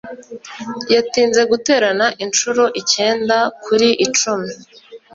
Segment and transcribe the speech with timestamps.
[0.93, 4.51] Yatinze guterana inshuro icyenda kuri icumi.